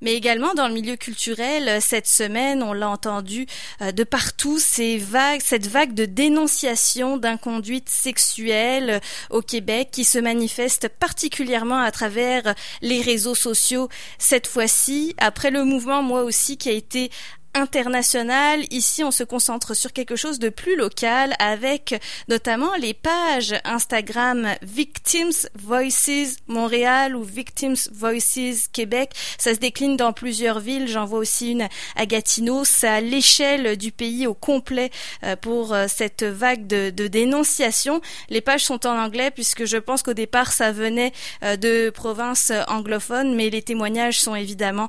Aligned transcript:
mais 0.00 0.14
également 0.14 0.54
dans 0.54 0.68
le 0.68 0.74
milieu 0.74 0.96
culturel. 0.96 1.80
Cette 1.80 2.06
semaine, 2.06 2.62
on 2.62 2.72
l'a 2.72 2.88
entendu 2.88 3.46
de 3.80 4.04
partout, 4.04 4.58
ces 4.58 4.98
vagues, 4.98 5.40
cette 5.44 5.66
vague 5.66 5.94
de 5.94 6.04
dénonciation 6.04 7.16
d'inconduite 7.16 7.88
sexuelle 7.88 9.00
au 9.30 9.42
Québec 9.42 9.88
qui 9.92 10.04
se 10.04 10.18
manifeste 10.18 10.88
particulièrement 10.88 11.78
à 11.80 11.90
travers 11.90 12.54
les 12.82 13.00
réseaux 13.00 13.34
sociaux 13.34 13.88
cette 14.18 14.46
fois-ci, 14.46 15.14
après 15.18 15.50
le 15.50 15.64
mouvement 15.64 16.02
moi 16.02 16.22
aussi 16.22 16.56
qui 16.56 16.68
a 16.68 16.72
été 16.72 17.10
international. 17.58 18.64
Ici, 18.70 19.04
on 19.04 19.10
se 19.10 19.24
concentre 19.24 19.74
sur 19.74 19.92
quelque 19.92 20.16
chose 20.16 20.38
de 20.38 20.48
plus 20.48 20.76
local 20.76 21.34
avec 21.38 22.00
notamment 22.28 22.74
les 22.76 22.94
pages 22.94 23.54
Instagram 23.64 24.48
Victims 24.62 25.48
Voices 25.54 26.38
Montréal 26.46 27.16
ou 27.16 27.22
Victims 27.22 27.90
Voices 27.92 28.68
Québec. 28.72 29.10
Ça 29.38 29.54
se 29.54 29.58
décline 29.58 29.96
dans 29.96 30.12
plusieurs 30.12 30.60
villes. 30.60 30.88
J'en 30.88 31.04
vois 31.04 31.18
aussi 31.18 31.52
une 31.52 31.68
à 31.96 32.06
Gatineau. 32.06 32.64
C'est 32.64 32.88
à 32.88 33.00
l'échelle 33.00 33.76
du 33.76 33.92
pays 33.92 34.26
au 34.26 34.34
complet 34.34 34.90
euh, 35.24 35.36
pour 35.36 35.74
euh, 35.74 35.86
cette 35.88 36.22
vague 36.22 36.66
de, 36.66 36.90
de 36.90 37.06
dénonciation. 37.06 38.00
Les 38.30 38.40
pages 38.40 38.64
sont 38.64 38.86
en 38.86 38.98
anglais 38.98 39.30
puisque 39.30 39.64
je 39.64 39.76
pense 39.76 40.02
qu'au 40.02 40.14
départ, 40.14 40.52
ça 40.52 40.72
venait 40.72 41.12
euh, 41.42 41.56
de 41.56 41.90
provinces 41.90 42.52
anglophones, 42.68 43.34
mais 43.34 43.50
les 43.50 43.62
témoignages 43.62 44.20
sont 44.20 44.34
évidemment 44.34 44.88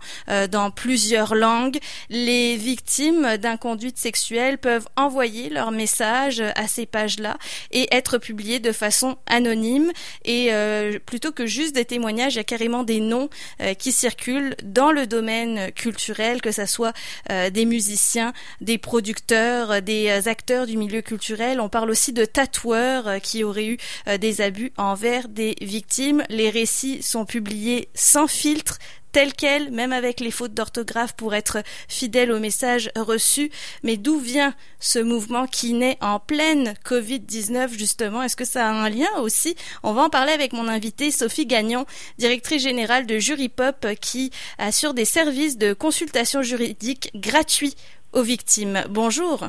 dans 0.51 0.71
plusieurs 0.71 1.35
langues. 1.35 1.79
Les 2.09 2.55
victimes 2.59 3.37
d'inconduite 3.37 3.97
sexuelle 3.97 4.57
peuvent 4.57 4.87
envoyer 4.95 5.49
leur 5.49 5.71
message 5.71 6.41
à 6.55 6.67
ces 6.67 6.85
pages-là 6.85 7.37
et 7.71 7.87
être 7.91 8.17
publiés 8.17 8.59
de 8.59 8.71
façon 8.71 9.17
anonyme. 9.25 9.91
Et 10.25 10.47
euh, 10.51 10.99
plutôt 11.05 11.31
que 11.31 11.45
juste 11.45 11.75
des 11.75 11.85
témoignages, 11.85 12.33
il 12.33 12.37
y 12.37 12.41
a 12.41 12.43
carrément 12.43 12.83
des 12.83 12.99
noms 12.99 13.29
euh, 13.61 13.73
qui 13.73 13.91
circulent 13.91 14.55
dans 14.63 14.91
le 14.91 15.07
domaine 15.07 15.71
culturel, 15.71 16.41
que 16.41 16.51
ce 16.51 16.65
soit 16.65 16.93
euh, 17.31 17.49
des 17.49 17.65
musiciens, 17.65 18.33
des 18.61 18.77
producteurs, 18.77 19.81
des 19.81 20.27
acteurs 20.27 20.67
du 20.67 20.77
milieu 20.77 21.01
culturel. 21.01 21.59
On 21.59 21.69
parle 21.69 21.89
aussi 21.89 22.13
de 22.13 22.25
tatoueurs 22.25 23.21
qui 23.21 23.43
auraient 23.43 23.67
eu 23.67 23.77
des 24.19 24.41
abus 24.41 24.71
envers 24.77 25.27
des 25.27 25.55
victimes. 25.61 26.23
Les 26.29 26.49
récits 26.49 27.01
sont 27.01 27.25
publiés 27.25 27.89
sans 27.93 28.27
filtre, 28.27 28.79
tel 29.11 29.33
quel, 29.33 29.71
même 29.71 29.93
avec 29.93 30.19
les 30.19 30.31
fautes 30.31 30.53
d'orthographe 30.53 31.13
pour 31.15 31.33
être 31.33 31.63
fidèle 31.87 32.31
au 32.31 32.39
message 32.39 32.91
reçu. 32.95 33.51
Mais 33.83 33.97
d'où 33.97 34.19
vient 34.19 34.53
ce 34.79 34.99
mouvement 34.99 35.47
qui 35.47 35.73
naît 35.73 35.97
en 36.01 36.19
pleine 36.19 36.73
Covid-19 36.85 37.77
justement? 37.77 38.23
Est-ce 38.23 38.35
que 38.35 38.45
ça 38.45 38.67
a 38.67 38.71
un 38.71 38.89
lien 38.89 39.09
aussi? 39.21 39.55
On 39.83 39.93
va 39.93 40.03
en 40.03 40.09
parler 40.09 40.31
avec 40.31 40.53
mon 40.53 40.67
invitée 40.67 41.11
Sophie 41.11 41.45
Gagnon, 41.45 41.85
directrice 42.17 42.63
générale 42.63 43.05
de 43.05 43.19
Jury 43.19 43.49
Pop 43.49 43.87
qui 44.01 44.31
assure 44.57 44.93
des 44.93 45.05
services 45.05 45.57
de 45.57 45.73
consultation 45.73 46.41
juridique 46.41 47.11
gratuits 47.15 47.75
aux 48.13 48.23
victimes. 48.23 48.83
Bonjour. 48.89 49.47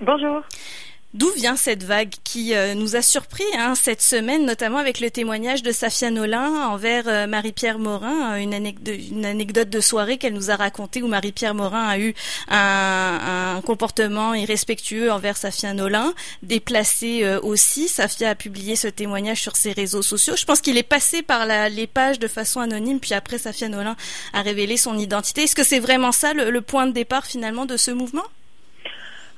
Bonjour. 0.00 0.42
D'où 1.12 1.28
vient 1.32 1.56
cette 1.56 1.82
vague 1.82 2.14
qui 2.22 2.54
euh, 2.54 2.74
nous 2.74 2.94
a 2.94 3.02
surpris 3.02 3.42
hein, 3.58 3.74
cette 3.74 4.00
semaine, 4.00 4.46
notamment 4.46 4.78
avec 4.78 5.00
le 5.00 5.10
témoignage 5.10 5.60
de 5.64 5.72
Safia 5.72 6.08
Nolin 6.08 6.68
envers 6.68 7.08
euh, 7.08 7.26
Marie-Pierre 7.26 7.80
Morin, 7.80 8.36
une, 8.36 8.54
anecdote 8.54 9.68
de 9.68 9.80
soirée 9.80 10.18
qu'elle 10.18 10.34
nous 10.34 10.52
a 10.52 10.56
racontée 10.56 11.02
où 11.02 11.08
Marie-Pierre 11.08 11.56
Morin 11.56 11.84
a 11.84 11.98
eu 11.98 12.14
un, 12.48 13.60
comportement 13.66 14.34
irrespectueux 14.34 15.10
envers 15.10 15.36
Safia 15.36 15.74
Nolin, 15.74 16.14
déplacé 16.44 17.24
euh, 17.24 17.40
aussi. 17.40 17.88
Safia 17.88 18.30
a 18.30 18.34
publié 18.36 18.76
ce 18.76 18.86
témoignage 18.86 19.42
sur 19.42 19.56
ses 19.56 19.72
réseaux 19.72 20.02
sociaux. 20.02 20.36
Je 20.36 20.44
pense 20.44 20.60
qu'il 20.60 20.78
est 20.78 20.84
passé 20.84 21.22
par 21.22 21.44
la, 21.44 21.68
les 21.68 21.88
pages 21.88 22.20
de 22.20 22.28
façon 22.28 22.60
anonyme, 22.60 23.00
puis 23.00 23.14
après 23.14 23.38
Safia 23.38 23.68
Nolin 23.68 23.96
a 24.32 24.42
révélé 24.42 24.76
son 24.76 24.96
identité. 24.96 25.42
Est-ce 25.42 25.56
que 25.56 25.64
c'est 25.64 25.80
vraiment 25.80 26.12
ça 26.12 26.34
le 26.34 26.60
point 26.60 26.86
de 26.86 26.92
départ 26.92 27.26
finalement 27.26 27.66
de 27.66 27.76
ce 27.76 27.90
mouvement? 27.90 28.22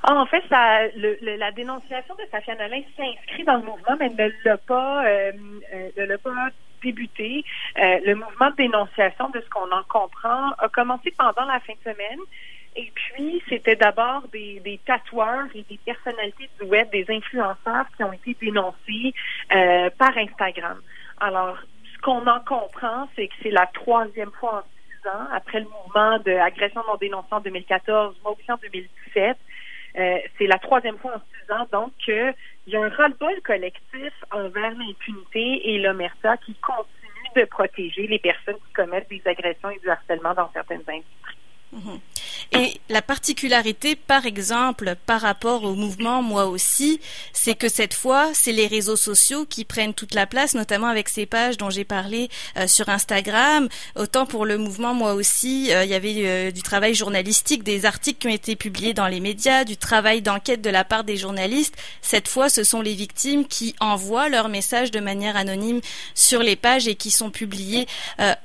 Ah, 0.03 0.15
en 0.15 0.25
fait, 0.25 0.43
ça, 0.49 0.85
le, 0.97 1.17
la 1.37 1.51
dénonciation 1.51 2.13
de 2.15 2.23
Safia 2.29 2.55
Nolin 2.55 2.81
s'inscrit 2.97 3.45
dans 3.45 3.55
le 3.55 3.63
mouvement, 3.63 3.95
mais 3.97 4.09
ne 4.09 4.29
l'a 4.43 4.57
pas, 4.57 5.05
euh, 5.05 5.31
euh, 5.73 5.89
ne 5.97 6.03
l'a 6.03 6.17
pas 6.17 6.49
débuté. 6.83 7.45
Euh, 7.81 7.99
le 8.05 8.15
mouvement 8.15 8.49
de 8.51 8.55
dénonciation, 8.57 9.29
de 9.29 9.39
ce 9.39 9.49
qu'on 9.49 9.71
en 9.71 9.83
comprend, 9.83 10.51
a 10.57 10.67
commencé 10.67 11.13
pendant 11.17 11.45
la 11.45 11.61
fin 11.61 11.73
de 11.73 11.91
semaine. 11.91 12.19
Et 12.75 12.91
puis, 12.93 13.41
c'était 13.47 13.77
d'abord 13.77 14.23
des, 14.33 14.59
des, 14.59 14.79
tatoueurs 14.85 15.47
et 15.55 15.63
des 15.69 15.79
personnalités 15.85 16.49
du 16.59 16.67
web, 16.67 16.89
des 16.91 17.05
influenceurs 17.07 17.85
qui 17.95 18.03
ont 18.03 18.11
été 18.11 18.35
dénoncés 18.41 19.13
euh, 19.55 19.89
par 19.97 20.17
Instagram. 20.17 20.81
Alors, 21.21 21.57
ce 21.93 22.01
qu'on 22.01 22.27
en 22.27 22.39
comprend, 22.41 23.07
c'est 23.15 23.27
que 23.27 23.33
c'est 23.41 23.51
la 23.51 23.67
troisième 23.67 24.31
fois 24.31 24.57
en 24.57 24.61
six 24.61 25.07
ans, 25.07 25.27
après 25.31 25.59
le 25.59 25.67
mouvement 25.67 26.19
d'agression 26.19 26.81
non 26.87 26.97
dénoncée 26.97 27.27
en 27.31 27.39
2014, 27.39 28.15
moi 28.23 28.33
aussi 28.33 28.51
en 28.51 28.57
2017, 28.57 29.37
euh, 29.97 30.17
c'est 30.37 30.47
la 30.47 30.57
troisième 30.57 30.97
fois 30.97 31.15
en 31.15 31.19
six 31.19 31.51
ans, 31.53 31.67
donc 31.71 31.93
euh, 32.09 32.31
il 32.65 32.73
y 32.73 32.75
a 32.75 32.81
un 32.81 32.89
ras-le-bol 32.89 33.41
collectif 33.41 34.13
envers 34.31 34.71
l'impunité 34.71 35.69
et 35.69 35.79
l'omerta 35.79 36.37
qui 36.37 36.55
continue 36.55 37.29
de 37.35 37.45
protéger 37.45 38.07
les 38.07 38.19
personnes 38.19 38.55
qui 38.55 38.73
commettent 38.73 39.09
des 39.09 39.21
agressions 39.25 39.69
et 39.69 39.79
du 39.79 39.89
harcèlement 39.89 40.33
dans 40.33 40.49
certaines 40.51 40.83
industries. 40.87 41.37
Mhm. 41.71 41.99
Et 42.51 42.79
la 42.89 43.01
particularité, 43.01 43.95
par 43.95 44.25
exemple, 44.25 44.95
par 45.05 45.21
rapport 45.21 45.63
au 45.63 45.73
mouvement 45.73 46.21
Moi 46.21 46.45
aussi, 46.45 46.99
c'est 47.31 47.55
que 47.55 47.69
cette 47.69 47.93
fois, 47.93 48.29
c'est 48.33 48.51
les 48.51 48.67
réseaux 48.67 48.95
sociaux 48.95 49.45
qui 49.45 49.65
prennent 49.65 49.93
toute 49.93 50.13
la 50.13 50.27
place, 50.27 50.53
notamment 50.53 50.87
avec 50.87 51.09
ces 51.09 51.25
pages 51.25 51.57
dont 51.57 51.69
j'ai 51.69 51.83
parlé 51.83 52.29
euh, 52.57 52.67
sur 52.67 52.89
Instagram. 52.89 53.67
Autant 53.95 54.25
pour 54.25 54.45
le 54.45 54.57
mouvement 54.57 54.93
Moi 54.93 55.13
aussi, 55.13 55.73
euh, 55.73 55.83
il 55.83 55.89
y 55.89 55.95
avait 55.95 56.13
euh, 56.17 56.51
du 56.51 56.61
travail 56.61 56.93
journalistique, 56.93 57.63
des 57.63 57.85
articles 57.85 58.19
qui 58.19 58.27
ont 58.27 58.31
été 58.31 58.55
publiés 58.55 58.93
dans 58.93 59.07
les 59.07 59.19
médias, 59.19 59.63
du 59.63 59.77
travail 59.77 60.21
d'enquête 60.21 60.61
de 60.61 60.69
la 60.69 60.83
part 60.83 61.03
des 61.03 61.17
journalistes. 61.17 61.75
Cette 62.01 62.27
fois, 62.27 62.49
ce 62.49 62.63
sont 62.63 62.81
les 62.81 62.93
victimes 62.93 63.47
qui 63.47 63.75
envoient 63.79 64.29
leurs 64.29 64.49
messages 64.49 64.91
de 64.91 64.99
manière 64.99 65.35
anonyme 65.35 65.81
sur 66.13 66.43
les 66.43 66.55
pages 66.55 66.87
et 66.87 66.95
qui 66.95 67.11
sont 67.11 67.31
publiés 67.31 67.87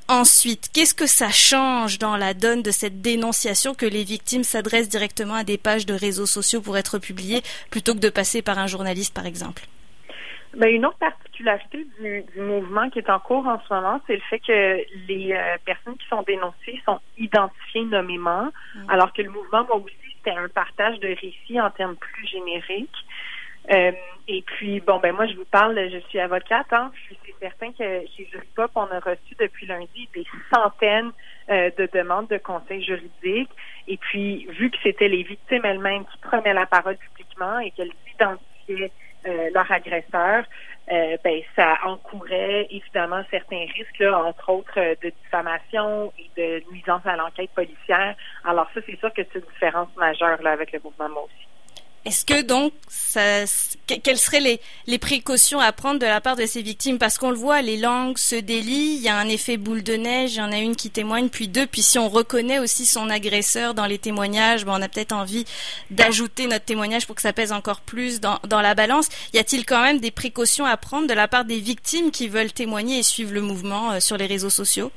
ensuite. 0.09 0.71
Qu'est-ce 0.73 0.95
que 0.95 1.07
ça 1.07 1.31
change 1.31 1.99
dans 1.99 2.17
la 2.17 2.35
donne 2.35 2.63
de 2.63 2.71
cette 2.71 3.03
dénonciation 3.03 3.68
que 3.75 3.87
les 3.87 4.05
victimes 4.05 4.45
s'adressent 4.45 4.89
directement 4.89 5.35
à 5.35 5.45
des 5.45 5.59
pages 5.59 5.87
de 5.87 5.95
réseaux 5.95 6.27
sociaux 6.27 6.61
pour 6.61 6.77
être 6.77 6.99
publiées 6.99 7.43
plutôt 7.71 7.95
que 7.95 8.01
de 8.01 8.11
passer 8.11 8.43
par 8.43 8.59
un 8.59 8.67
journaliste, 8.67 9.15
par 9.15 9.27
exemple? 9.27 9.63
Ben, 10.55 10.75
une 10.75 10.87
autre 10.87 10.99
particularité 10.99 11.87
du, 12.01 12.25
mouvement 12.41 12.89
qui 12.91 12.99
est 12.99 13.11
en 13.11 13.19
cours 13.19 13.47
en 13.47 13.61
ce 13.61 13.73
moment, 13.73 14.01
c'est 14.07 14.15
le 14.15 14.23
fait 14.31 14.41
que 14.41 14.81
les 15.07 15.33
euh, 15.33 15.57
personnes 15.65 15.97
qui 15.97 16.09
sont 16.09 16.23
dénoncées 16.23 16.81
sont 16.85 17.01
identifiées 17.19 17.85
nommément, 17.85 18.49
mm. 18.75 18.91
alors 18.91 19.13
que 19.13 19.23
le 19.23 19.31
mouvement, 19.31 19.65
moi 19.65 19.77
aussi, 19.77 19.95
c'était 20.17 20.37
un 20.37 20.49
partage 20.49 20.99
de 21.01 21.09
récits 21.09 21.61
en 21.61 21.71
termes 21.71 21.97
plus 21.97 22.27
génériques. 22.27 22.91
Euh, 23.71 23.93
et 24.27 24.43
puis, 24.43 24.81
bon, 24.81 24.99
ben 24.99 25.15
moi, 25.15 25.27
je 25.27 25.35
vous 25.35 25.45
parle, 25.45 25.79
je 25.93 25.99
suis 26.09 26.19
avocate. 26.19 26.73
Hein, 26.73 26.91
je 26.95 27.15
suis 27.15 27.35
certain 27.41 27.71
que 27.73 28.07
chez 28.17 28.29
Juripop, 28.31 28.71
on 28.75 28.87
a 28.87 29.01
reçu 29.01 29.35
depuis 29.39 29.67
lundi 29.67 30.09
des 30.15 30.25
centaines 30.53 31.13
euh, 31.51 31.71
de 31.79 31.89
demandes 31.93 32.29
de 32.29 32.39
conseils 32.39 32.83
juridiques. 32.83 33.51
Et 33.87 33.97
puis, 33.97 34.47
vu 34.51 34.71
que 34.71 34.77
c'était 34.83 35.09
les 35.09 35.23
victimes 35.23 35.65
elles-mêmes 35.65 36.05
qui 36.05 36.19
prenaient 36.19 36.55
la 36.55 36.67
parole 36.67 36.97
publiquement 36.97 37.59
et 37.59 37.71
qu'elles 37.71 37.93
identifiaient 38.15 38.93
euh, 39.27 39.51
leur 39.53 39.71
agresseur, 39.71 40.45
euh, 40.91 41.17
ben, 41.25 41.41
ça 41.57 41.79
encourait 41.85 42.67
évidemment 42.71 43.23
certains 43.31 43.67
risques, 43.75 43.99
là, 43.99 44.25
entre 44.25 44.49
autres 44.51 44.79
de 44.79 45.13
diffamation 45.25 46.13
et 46.19 46.31
de 46.37 46.71
nuisance 46.71 47.03
à 47.05 47.17
l'enquête 47.17 47.51
policière. 47.55 48.15
Alors 48.45 48.69
ça, 48.75 48.81
c'est 48.87 48.99
sûr 48.99 49.13
que 49.13 49.23
c'est 49.25 49.39
une 49.39 49.51
différence 49.53 49.89
majeure 49.97 50.41
là, 50.43 50.53
avec 50.53 50.73
le 50.73 50.81
mouvement 50.83 51.09
aussi. 51.25 51.58
Est-ce 52.09 52.25
que 52.25 52.41
donc, 52.41 52.73
ça, 52.89 53.45
quelles 53.87 54.17
seraient 54.17 54.61
les, 54.87 54.99
précautions 54.99 55.61
à 55.61 55.73
prendre 55.73 56.01
de 56.01 56.07
la 56.07 56.23
part 56.23 56.37
de 56.37 56.47
ces 56.47 56.63
victimes? 56.63 56.97
Parce 56.97 57.19
qu'on 57.19 57.29
le 57.29 57.37
voit, 57.37 57.61
les 57.61 57.77
langues 57.77 58.17
se 58.17 58.35
délient, 58.35 58.97
il 58.97 59.03
y 59.03 59.11
a 59.11 59.17
un 59.19 59.29
effet 59.29 59.59
boule 59.59 59.83
de 59.83 59.93
neige, 59.93 60.33
il 60.33 60.39
y 60.39 60.41
en 60.41 60.51
a 60.51 60.57
une 60.57 60.75
qui 60.75 60.89
témoigne, 60.89 61.29
puis 61.29 61.49
deux, 61.49 61.67
puis 61.67 61.83
si 61.83 61.99
on 61.99 62.09
reconnaît 62.09 62.61
aussi 62.61 62.87
son 62.87 63.11
agresseur 63.11 63.75
dans 63.75 63.85
les 63.85 63.99
témoignages, 63.99 64.65
ben 64.65 64.73
on 64.79 64.81
a 64.81 64.89
peut-être 64.89 65.13
envie 65.13 65.45
d'ajouter 65.91 66.47
notre 66.47 66.65
témoignage 66.65 67.07
pour 67.07 67.15
que 67.15 67.21
ça 67.21 67.35
pèse 67.35 67.53
encore 67.53 67.83
plus 67.83 68.21
dans, 68.21 68.39
dans 68.49 68.63
la 68.63 68.75
balance. 68.75 69.11
Y 69.35 69.39
a-t-il 69.41 69.67
quand 69.67 69.83
même 69.83 70.01
des 70.01 70.11
précautions 70.11 70.65
à 70.65 70.79
prendre 70.79 71.09
de 71.09 71.15
la 71.15 71.29
part 71.29 71.45
des 71.45 71.61
victimes 71.61 72.11
qui 72.11 72.29
veulent 72.29 72.55
témoigner 72.55 73.01
et 73.01 73.03
suivre 73.03 73.35
le 73.35 73.43
mouvement 73.43 73.93
euh, 73.93 74.01
sur 74.01 74.17
les 74.17 74.27
réseaux 74.27 74.49
sociaux? 74.49 74.91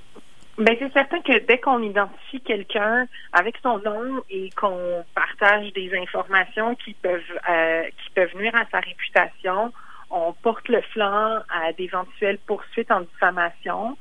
Ben 0.58 0.76
c'est 0.80 0.92
certain 0.94 1.22
que 1.22 1.40
dès 1.46 1.60
qu'on 1.60 1.82
identifie 1.82 2.42
quelqu'un 2.42 3.08
avec 3.34 3.56
son 3.64 3.80
nom 3.80 4.22
et 4.30 4.50
qu'on 4.52 5.04
partage 5.16 5.72
des 5.74 5.92
informations 5.98 6.76
qui 6.76 6.94
peuvent 6.94 7.22
euh, 7.50 7.84
qui 7.84 8.10
peuvent 8.14 8.36
nuire 8.36 8.56
à 8.56 8.66
sa 8.72 8.80
réputation, 8.80 9.72
on 10.10 10.34
porte 10.34 10.68
le 10.68 10.82
flanc 10.82 11.40
à 11.50 11.74
d'éventuelles 11.74 12.40
poursuites 12.46 12.92
en 12.92 13.02
diffamation. 13.02 13.98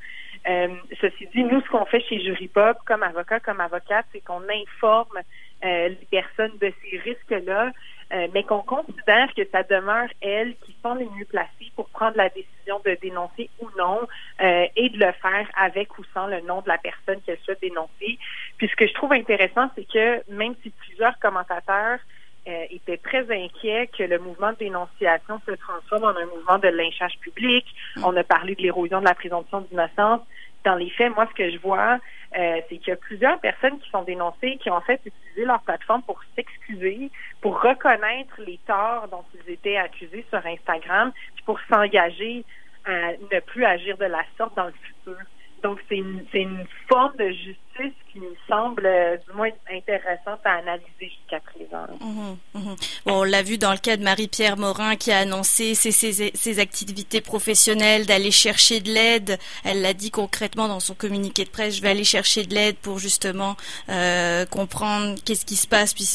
Euh, 0.48 0.68
ceci 1.00 1.28
dit, 1.34 1.44
nous, 1.44 1.60
ce 1.60 1.68
qu'on 1.68 1.84
fait 1.84 2.00
chez 2.00 2.18
Jurypop, 2.20 2.78
comme 2.86 3.02
avocat, 3.02 3.40
comme 3.40 3.60
avocate, 3.60 4.06
c'est 4.12 4.20
qu'on 4.20 4.42
informe 4.48 5.18
euh, 5.64 5.88
les 5.88 6.08
personnes 6.10 6.56
de 6.60 6.72
ces 6.82 6.98
risques-là 6.98 7.72
euh, 8.12 8.28
mais 8.34 8.42
qu'on 8.42 8.62
considère 8.62 9.32
que 9.34 9.42
ça 9.52 9.62
demeure 9.62 10.08
elles 10.20 10.56
qui 10.64 10.74
sont 10.82 10.94
les 10.94 11.08
mieux 11.16 11.24
placées 11.26 11.70
pour 11.76 11.88
prendre 11.90 12.16
la 12.16 12.28
décision 12.28 12.80
de 12.84 12.96
dénoncer 13.00 13.48
ou 13.60 13.68
non 13.78 14.00
euh, 14.40 14.66
et 14.76 14.88
de 14.88 14.98
le 14.98 15.12
faire 15.12 15.48
avec 15.56 15.96
ou 15.98 16.02
sans 16.12 16.26
le 16.26 16.40
nom 16.40 16.60
de 16.60 16.68
la 16.68 16.78
personne 16.78 17.20
qu'elle 17.24 17.38
souhaite 17.44 17.60
dénoncer. 17.60 18.18
Puis 18.58 18.68
ce 18.68 18.76
que 18.76 18.86
je 18.86 18.94
trouve 18.94 19.12
intéressant, 19.12 19.70
c'est 19.76 19.86
que 19.86 20.22
même 20.32 20.54
si 20.62 20.70
plusieurs 20.70 21.18
commentateurs 21.20 22.00
euh, 22.48 22.64
étaient 22.70 22.96
très 22.96 23.30
inquiets 23.30 23.88
que 23.96 24.02
le 24.02 24.18
mouvement 24.18 24.52
de 24.52 24.56
dénonciation 24.56 25.40
se 25.46 25.52
transforme 25.52 26.04
en 26.04 26.18
un 26.18 26.26
mouvement 26.26 26.58
de 26.58 26.68
lynchage 26.68 27.18
public. 27.20 27.66
Mm. 27.96 28.04
On 28.04 28.16
a 28.16 28.24
parlé 28.24 28.54
de 28.54 28.62
l'érosion 28.62 29.00
de 29.00 29.04
la 29.04 29.14
présomption 29.14 29.60
d'innocence. 29.60 30.22
Dans 30.64 30.74
les 30.74 30.90
faits, 30.90 31.14
moi, 31.14 31.26
ce 31.30 31.34
que 31.34 31.50
je 31.50 31.58
vois, 31.58 31.98
euh, 32.36 32.60
c'est 32.68 32.78
qu'il 32.78 32.88
y 32.88 32.92
a 32.92 32.96
plusieurs 32.96 33.40
personnes 33.40 33.78
qui 33.80 33.90
sont 33.90 34.02
dénoncées, 34.02 34.58
qui 34.58 34.70
ont 34.70 34.80
fait 34.82 35.00
utilisé 35.04 35.44
leur 35.44 35.62
plateforme 35.62 36.02
pour 36.02 36.20
s'excuser, 36.36 37.10
pour 37.40 37.60
reconnaître 37.60 38.34
les 38.46 38.58
torts 38.66 39.08
dont 39.08 39.24
ils 39.34 39.52
étaient 39.52 39.76
accusés 39.76 40.24
sur 40.28 40.44
Instagram, 40.44 41.12
puis 41.34 41.44
pour 41.44 41.58
s'engager 41.70 42.44
à 42.84 43.12
ne 43.12 43.40
plus 43.40 43.64
agir 43.64 43.96
de 43.98 44.04
la 44.04 44.22
sorte 44.36 44.56
dans 44.56 44.66
le 44.66 44.72
futur. 44.72 45.16
Donc, 45.62 45.78
c'est 45.88 45.96
une, 45.96 46.24
une 46.32 46.66
forme 46.88 47.16
de 47.16 47.30
justice 47.30 47.96
qui 48.12 48.20
me 48.20 48.34
semble 48.50 48.84
euh, 48.84 49.16
du 49.16 49.36
moins 49.36 49.48
intéressante 49.72 50.40
à 50.44 50.54
analyser 50.58 50.88
jusqu'à 51.00 51.40
présent. 51.40 51.86
Mhm, 52.00 52.36
mhm. 52.54 52.76
Bon, 53.06 53.20
on 53.20 53.22
l'a 53.22 53.42
vu 53.42 53.58
dans 53.58 53.72
le 53.72 53.78
cas 53.78 53.96
de 53.96 54.02
Marie-Pierre 54.02 54.56
Morin 54.56 54.96
qui 54.96 55.12
a 55.12 55.18
annoncé 55.18 55.74
ses, 55.74 56.58
activités 56.60 57.20
professionnelles, 57.20 58.06
d'aller 58.06 58.30
chercher 58.30 58.80
de 58.80 58.90
l'aide. 58.90 59.38
Elle 59.64 59.82
l'a 59.82 59.94
dit 59.94 60.10
concrètement 60.10 60.68
dans 60.68 60.80
son 60.80 60.94
communiqué 60.94 61.44
de 61.44 61.50
presse, 61.50 61.76
je 61.76 61.82
vais 61.82 61.90
aller 61.90 62.04
chercher 62.04 62.44
de 62.44 62.54
l'aide 62.54 62.76
pour 62.76 62.98
justement 62.98 63.56
euh, 63.88 64.44
comprendre 64.46 65.16
qu'est-ce 65.24 65.46
qui 65.46 65.56
se 65.56 65.68
passe, 65.68 65.94
puis 65.94 66.08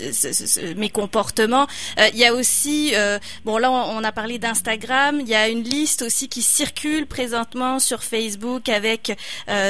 mes 0.75 0.89
comportements. 0.89 1.67
Euh, 1.99 2.07
il 2.13 2.19
y 2.19 2.25
a 2.25 2.33
aussi, 2.33 2.91
euh, 2.95 3.17
bon 3.45 3.57
là 3.57 3.71
on, 3.71 4.03
a 4.03 4.11
parlé 4.11 4.37
d'Instagram, 4.37 5.19
il 5.21 5.27
y 5.27 5.35
a 5.35 5.47
une 5.47 5.63
liste 5.63 6.01
aussi 6.01 6.27
qui 6.27 6.41
circule 6.41 7.07
présentement 7.07 7.79
sur 7.79 8.03
Facebook 8.03 8.67
avec 8.69 9.17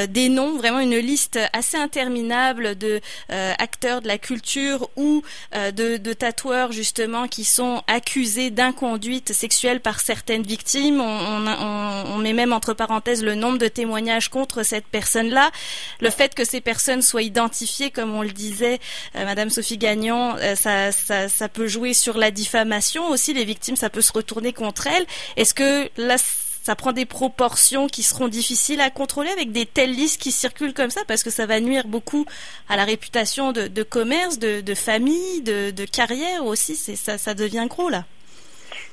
des 0.10 0.30
noms, 0.30 0.58
vraiment 0.58 0.80
une 0.80 0.98
liste 0.98 1.40
assez 1.54 1.78
interminable 1.78 2.55
de 2.62 3.02
euh, 3.32 3.54
acteurs 3.60 4.02
de 4.02 4.08
la 4.08 4.18
culture 4.18 4.90
ou 4.96 5.24
euh, 5.56 5.72
de, 5.72 6.14
tatoueurs 6.14 6.72
justement 6.72 7.28
qui 7.28 7.44
sont 7.44 7.84
accusés 7.88 8.50
d'inconduite 8.50 9.34
sexuelle 9.34 9.82
par 9.82 10.00
certaines 10.00 10.44
victimes. 10.44 11.02
On, 11.02 12.18
met 12.20 12.34
même 12.34 12.54
entre 12.54 12.74
parenthèses 12.74 13.24
le 13.24 13.36
nombre 13.36 13.58
de 13.58 13.68
témoignages 13.68 14.30
contre 14.30 14.64
cette 14.64 14.88
personne-là. 14.88 15.52
Le 16.00 16.10
fait 16.10 16.34
que 16.34 16.44
ces 16.44 16.62
personnes 16.62 17.02
soient 17.02 17.22
identifiées, 17.22 17.92
comme 17.92 18.16
on 18.16 18.22
le 18.22 18.32
disait, 18.32 18.80
Madame 19.14 19.50
Sophie 19.50 19.78
Gagnon, 19.78 20.36
ça, 20.56 20.92
ça, 20.92 21.30
ça 21.30 21.50
peut 21.50 21.68
jouer 21.68 21.94
sur 21.94 22.18
la 22.18 22.32
diffamation 22.32 23.10
aussi. 23.10 23.34
Les 23.34 23.46
victimes, 23.46 23.76
ça 23.76 23.90
peut 23.90 24.02
se 24.02 24.14
retourner 24.14 24.54
contre 24.54 24.88
elles. 24.88 25.06
Est-ce 25.36 25.54
que 25.54 25.90
là 25.98 26.18
ça 26.66 26.76
prend 26.76 26.94
des 26.94 27.06
proportions 27.06 27.86
qui 27.86 28.02
seront 28.02 28.28
difficiles 28.28 28.82
à 28.82 28.90
contrôler 28.90 29.30
avec 29.30 29.52
des 29.52 29.68
telles 29.68 29.92
listes 29.92 30.20
qui 30.20 30.32
circulent 30.32 30.74
comme 30.74 30.90
ça 30.90 31.02
parce 31.08 31.22
que 31.22 31.30
ça 31.30 31.46
va 31.46 31.60
nuire 31.60 31.86
beaucoup 31.86 32.26
à 32.68 32.76
la 32.76 32.86
réputation 32.86 33.52
de, 33.52 33.84
commerce, 33.84 34.40
de, 34.40 34.74
famille, 34.74 35.44
de, 35.44 35.86
carrière 35.86 36.44
aussi. 36.44 36.74
C'est 36.76 36.96
ça, 36.96 37.36
devient 37.36 37.68
gros 37.70 37.90
là. 37.90 38.06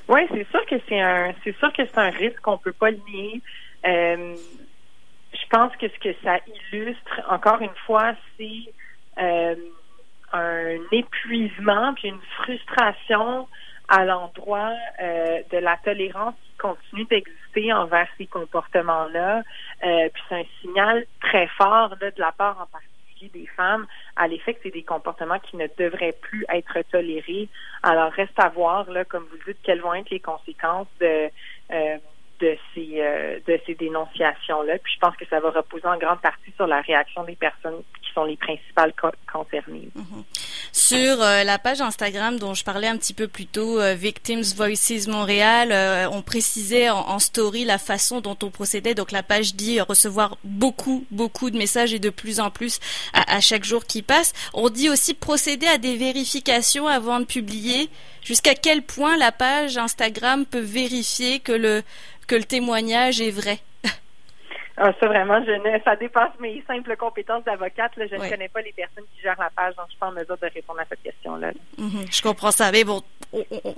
Oui, 0.07 0.21
c'est 0.29 0.47
sûr 0.51 0.63
que 0.67 0.75
c'est 0.87 1.01
un, 1.01 1.33
c'est 1.43 1.57
sûr 1.57 1.73
que 1.73 1.83
c'est 1.83 1.97
un 1.97 2.11
risque 2.11 2.39
qu'on 2.41 2.59
peut 2.59 2.73
pas 2.73 2.91
nier. 2.91 3.41
Euh, 3.87 4.35
je 5.33 5.47
pense 5.49 5.75
que 5.77 5.87
ce 5.87 5.97
que 5.99 6.15
ça 6.23 6.37
illustre, 6.71 7.21
encore 7.27 7.59
une 7.61 7.75
fois, 7.87 8.13
c'est 8.37 8.71
euh, 9.17 9.55
un 10.31 10.77
épuisement 10.91 11.95
puis 11.95 12.09
une 12.09 12.21
frustration 12.43 13.47
à 13.93 14.05
l'endroit 14.05 14.73
euh, 15.01 15.41
de 15.51 15.57
la 15.59 15.77
tolérance 15.77 16.33
qui 16.47 16.57
continue 16.57 17.05
d'exister 17.05 17.71
envers 17.71 18.07
ces 18.17 18.25
comportements-là. 18.25 19.43
Euh, 19.83 20.09
puis 20.11 20.23
c'est 20.27 20.35
un 20.35 20.45
signal 20.61 21.05
très 21.21 21.45
fort 21.47 21.93
là, 22.01 22.09
de 22.09 22.19
la 22.19 22.31
part 22.31 22.59
en 22.59 22.65
particulier 22.65 23.29
des 23.31 23.47
femmes 23.55 23.85
à 24.15 24.27
l'effet 24.27 24.55
que 24.55 24.61
c'est 24.63 24.73
des 24.73 24.83
comportements 24.83 25.37
qui 25.37 25.57
ne 25.57 25.67
devraient 25.77 26.15
plus 26.21 26.43
être 26.51 26.81
tolérés. 26.91 27.49
Alors 27.83 28.11
reste 28.11 28.37
à 28.39 28.49
voir, 28.49 28.89
là, 28.89 29.05
comme 29.05 29.25
vous 29.25 29.37
le 29.45 29.53
dites, 29.53 29.61
quelles 29.61 29.81
vont 29.81 29.93
être 29.93 30.09
les 30.09 30.19
conséquences 30.19 30.87
de 30.99 31.29
euh, 31.71 31.97
de 32.39 32.57
ces 32.73 32.95
euh, 32.97 33.39
de 33.47 33.59
ces 33.65 33.75
dénonciations-là. 33.75 34.77
Puis 34.83 34.93
je 34.95 34.99
pense 34.99 35.15
que 35.15 35.25
ça 35.29 35.39
va 35.39 35.51
reposer 35.51 35.87
en 35.87 35.97
grande 35.97 36.21
partie 36.21 36.51
sur 36.55 36.67
la 36.67 36.81
réaction 36.81 37.23
des 37.23 37.35
personnes 37.35 37.81
qui 38.01 38.11
sont 38.13 38.23
les 38.25 38.37
principales 38.37 38.93
concernées. 39.31 39.89
Mm-hmm. 39.95 40.23
Sur 40.71 41.21
euh, 41.21 41.43
la 41.43 41.59
page 41.59 41.81
Instagram 41.81 42.37
dont 42.37 42.53
je 42.53 42.63
parlais 42.63 42.87
un 42.87 42.97
petit 42.97 43.13
peu 43.13 43.27
plus 43.27 43.45
tôt, 43.45 43.79
euh, 43.79 43.93
Victims 43.93 44.55
Voices 44.55 45.07
Montréal, 45.07 46.09
on 46.11 46.21
précisait 46.21 46.89
en, 46.89 46.97
en, 46.97 47.19
story 47.19 47.65
la 47.65 47.77
façon 47.77 48.21
dont 48.21 48.37
on 48.43 48.49
procédait. 48.49 48.95
Donc 48.95 49.11
la 49.11 49.23
page 49.23 49.55
dit 49.55 49.79
recevoir 49.81 50.37
beaucoup 50.43 51.05
beaucoup 51.11 51.49
de 51.49 51.57
messages 51.57 51.93
et 51.93 51.99
de 51.99 52.09
plus 52.09 52.39
en 52.39 52.49
plus 52.49 52.79
à, 53.13 53.35
à 53.35 53.39
chaque 53.39 53.63
jour 53.63 53.85
qui 53.85 54.01
passe. 54.01 54.33
On 54.53 54.69
dit 54.69 54.89
aussi 54.89 55.13
procéder 55.13 55.67
à 55.67 55.77
des 55.77 55.97
vérifications 55.97 56.87
avant 56.87 57.19
de 57.19 57.25
publier. 57.25 57.89
Jusqu'à 58.23 58.55
quel 58.55 58.81
point 58.81 59.17
la 59.17 59.31
page 59.31 59.77
Instagram 59.77 60.45
peut 60.45 60.59
vérifier 60.59 61.39
que 61.39 61.51
le 61.51 61.83
que 62.27 62.35
le 62.35 62.43
témoignage 62.43 63.19
est 63.21 63.31
vrai? 63.31 63.59
Ah, 64.75 64.91
ça 64.99 65.07
vraiment, 65.07 65.39
je 65.45 65.51
ne, 65.51 65.79
ça 65.83 65.95
dépasse 65.95 66.31
mes 66.39 66.63
simples 66.65 66.95
compétences 66.97 67.43
d'avocate. 67.43 67.91
Je 67.95 68.15
ne 68.15 68.29
connais 68.29 68.49
pas 68.49 68.61
les 68.61 68.71
personnes 68.71 69.03
qui 69.13 69.21
gèrent 69.21 69.39
la 69.39 69.51
page, 69.51 69.75
donc 69.75 69.85
je 69.87 69.91
suis 69.91 69.99
pas 69.99 70.07
en 70.07 70.11
mesure 70.11 70.37
de 70.37 70.49
répondre 70.53 70.79
à 70.79 70.85
cette 70.89 71.03
question-là. 71.03 71.51
Mm-hmm. 71.79 72.15
je 72.15 72.21
comprends 72.23 72.51
ça. 72.51 72.71
Mais 72.71 72.83
bon, 72.83 73.03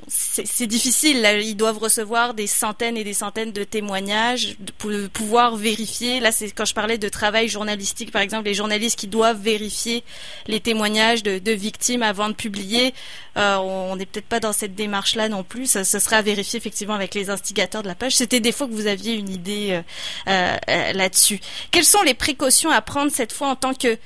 c'est 0.07 0.67
difficile. 0.67 1.21
Là. 1.21 1.37
Ils 1.37 1.55
doivent 1.55 1.79
recevoir 1.79 2.33
des 2.33 2.47
centaines 2.47 2.95
et 2.95 3.03
des 3.03 3.13
centaines 3.13 3.51
de 3.51 3.63
témoignages 3.65 4.55
pour 4.77 4.91
pouvoir 5.13 5.57
vérifier. 5.57 6.21
Là, 6.21 6.31
c'est 6.31 6.49
quand 6.51 6.65
je 6.65 6.73
parlais 6.73 6.97
de 6.97 7.09
travail 7.09 7.49
journalistique, 7.49 8.11
par 8.11 8.21
exemple, 8.21 8.45
les 8.45 8.53
journalistes 8.53 8.97
qui 8.97 9.07
doivent 9.07 9.39
vérifier 9.39 10.03
les 10.47 10.61
témoignages 10.61 11.23
de, 11.23 11.39
de 11.39 11.51
victimes 11.51 12.03
avant 12.03 12.29
de 12.29 12.35
publier. 12.35 12.93
Euh, 13.37 13.57
on 13.57 13.95
n'est 13.97 14.05
peut-être 14.05 14.27
pas 14.27 14.39
dans 14.39 14.53
cette 14.53 14.75
démarche-là 14.75 15.29
non 15.29 15.43
plus. 15.43 15.65
Ça, 15.65 15.83
ce 15.83 15.99
sera 15.99 16.17
à 16.17 16.21
vérifier 16.21 16.57
effectivement 16.57 16.93
avec 16.93 17.13
les 17.13 17.29
instigateurs 17.29 17.83
de 17.83 17.87
la 17.87 17.95
page. 17.95 18.15
C'était 18.15 18.39
des 18.39 18.51
fois 18.51 18.67
que 18.67 18.71
vous 18.71 18.87
aviez 18.87 19.13
une 19.13 19.29
idée 19.29 19.81
euh, 20.27 20.55
euh, 20.69 20.84
là-dessus. 20.93 21.39
Quelles 21.71 21.85
sont 21.85 22.01
les 22.03 22.13
précautions 22.13 22.69
à 22.69 22.81
prendre 22.81 23.11
cette 23.11 23.33
fois 23.33 23.47
en 23.47 23.55
tant 23.55 23.73
que 23.73 23.97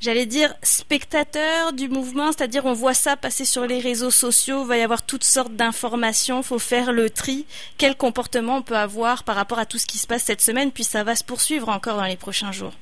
j'allais 0.00 0.26
dire 0.26 0.54
spectateur 0.62 1.72
du 1.72 1.88
mouvement, 1.88 2.32
c'est-à-dire 2.32 2.66
on 2.66 2.72
voit 2.72 2.94
ça 2.94 3.16
passer 3.16 3.44
sur 3.44 3.66
les 3.66 3.80
réseaux 3.80 4.10
sociaux, 4.10 4.62
il 4.62 4.68
va 4.68 4.76
y 4.76 4.82
avoir 4.82 5.04
toutes 5.04 5.24
sortes 5.24 5.52
d'informations, 5.52 6.42
faut 6.42 6.58
faire 6.58 6.92
le 6.92 7.10
tri. 7.10 7.46
Quel 7.78 7.96
comportement 7.96 8.58
on 8.58 8.62
peut 8.62 8.76
avoir 8.76 9.24
par 9.24 9.36
rapport 9.36 9.58
à 9.58 9.66
tout 9.66 9.78
ce 9.78 9.86
qui 9.86 9.98
se 9.98 10.06
passe 10.06 10.24
cette 10.24 10.40
semaine, 10.42 10.70
puis 10.72 10.84
ça 10.84 11.04
va 11.04 11.14
se 11.14 11.24
poursuivre 11.24 11.68
encore 11.68 11.96
dans 11.96 12.04
les 12.04 12.16
prochains 12.16 12.52
jours. 12.52 12.74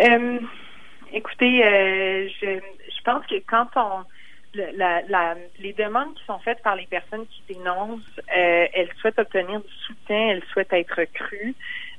Euh, 0.00 0.38
écoutez, 1.12 1.64
euh, 1.64 2.28
je, 2.40 2.60
pense 3.04 3.24
que 3.26 3.36
quand 3.46 3.68
on 3.76 4.04
la, 4.74 5.02
la, 5.02 5.36
les 5.58 5.72
demandes 5.72 6.14
qui 6.14 6.24
sont 6.24 6.38
faites 6.38 6.62
par 6.62 6.76
les 6.76 6.86
personnes 6.86 7.26
qui 7.26 7.54
dénoncent, 7.54 8.20
euh, 8.36 8.66
elles 8.72 8.90
souhaitent 9.00 9.18
obtenir 9.18 9.60
du 9.60 9.72
soutien, 9.86 10.28
elles 10.30 10.44
souhaitent 10.52 10.72
être 10.72 11.04
crues. 11.12 11.54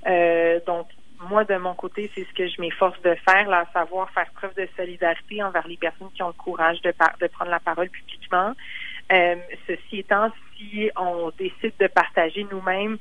Euh, 0.07 0.59
donc, 0.65 0.87
moi, 1.29 1.43
de 1.43 1.55
mon 1.55 1.73
côté, 1.73 2.11
c'est 2.13 2.23
ce 2.25 2.33
que 2.33 2.47
je 2.47 2.61
m'efforce 2.61 3.01
de 3.01 3.15
faire, 3.27 3.49
là, 3.49 3.65
à 3.67 3.79
savoir 3.79 4.09
faire 4.11 4.29
preuve 4.35 4.53
de 4.55 4.67
solidarité 4.75 5.41
envers 5.41 5.67
les 5.67 5.77
personnes 5.77 6.11
qui 6.13 6.21
ont 6.21 6.27
le 6.27 6.33
courage 6.33 6.81
de, 6.81 6.93
de 7.21 7.27
prendre 7.27 7.51
la 7.51 7.59
parole 7.59 7.89
publiquement. 7.89 8.53
Euh, 9.11 9.35
ceci 9.65 9.99
étant, 9.99 10.29
si 10.55 10.91
on 10.95 11.31
décide 11.37 11.73
de 11.79 11.87
partager 11.87 12.45
nous-mêmes 12.51 12.97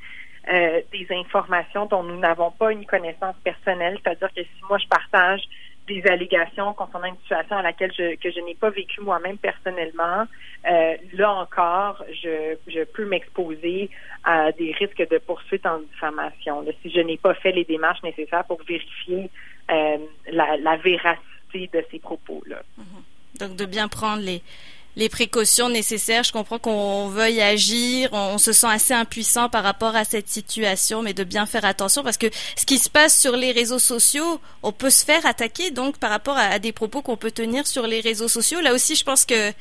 euh, 0.53 0.81
des 0.93 1.07
informations 1.11 1.87
dont 1.87 2.05
nous 2.05 2.19
n'avons 2.19 2.53
pas 2.53 2.73
une 2.73 2.87
connaissance 2.87 3.37
personnelle, 3.43 3.99
c'est-à-dire 4.03 4.33
que 4.35 4.43
si 4.43 4.63
moi 4.69 4.79
je 4.79 4.87
partage 4.87 5.43
des 5.87 6.03
allégations 6.07 6.73
concernant 6.75 7.07
une 7.07 7.19
situation 7.19 7.57
à 7.57 7.63
laquelle 7.63 7.93
je, 7.93 8.17
que 8.17 8.31
je 8.31 8.41
n'ai 8.41 8.55
pas 8.55 8.71
vécu 8.71 9.01
moi-même 9.01 9.39
personnellement, 9.39 10.27
euh, 10.69 10.95
là 11.13 11.33
encore, 11.33 12.05
je, 12.23 12.57
je 12.67 12.85
peux 12.85 13.07
m'exposer 13.07 13.91
à 14.25 14.53
des 14.53 14.73
risques 14.73 15.09
de 15.09 15.19
poursuite 15.19 15.65
en 15.67 15.79
diffamation. 15.79 16.63
Là, 16.63 16.73
si 16.83 16.91
je 16.91 17.01
n'ai 17.01 17.17
pas 17.17 17.35
fait 17.35 17.53
les 17.53 17.65
démarches 17.65 18.03
nécessaires 18.03 18.45
pour 18.45 18.63
vérifier 18.65 19.31
euh, 19.71 19.99
la, 20.33 20.57
la, 20.57 20.77
véracité 20.77 21.71
de 21.73 21.85
ces 21.91 21.99
propos-là. 21.99 22.63
Mm-hmm. 22.79 23.41
Donc, 23.41 23.57
de 23.57 23.65
bien 23.65 23.89
prendre 23.89 24.23
les, 24.23 24.43
les 24.97 25.09
précautions 25.09 25.69
nécessaires. 25.69 26.25
Je 26.25 26.33
comprends 26.33 26.59
qu'on 26.59 27.09
veuille 27.09 27.41
agir, 27.41 28.09
on, 28.13 28.39
se 28.39 28.53
sent 28.53 28.67
assez 28.69 28.95
impuissant 28.95 29.49
par 29.49 29.63
rapport 29.63 29.95
à 29.95 30.05
cette 30.05 30.29
situation, 30.29 31.03
mais 31.03 31.13
de 31.13 31.25
bien 31.25 31.47
faire 31.47 31.65
attention 31.65 32.03
parce 32.03 32.17
que 32.17 32.27
ce 32.57 32.65
qui 32.65 32.79
se 32.79 32.91
passe 32.91 33.19
sur 33.19 33.37
les 33.37 33.53
réseaux 33.53 33.79
sociaux, 33.79 34.41
on 34.63 34.73
peut 34.73 34.91
se 34.91 35.05
faire 35.05 35.25
attaquer 35.27 35.71
donc 35.71 35.99
par 35.99 36.11
rapport 36.11 36.37
à, 36.37 36.59
des 36.59 36.73
propos 36.73 37.03
qu'on 37.03 37.17
peut 37.17 37.31
tenir 37.31 37.67
sur 37.67 37.87
les 37.87 38.01
réseaux 38.01 38.29
sociaux. 38.29 38.61
Là 38.61 38.73
aussi, 38.73 38.97
je 38.97 39.05
pense 39.05 39.25
que 39.27 39.53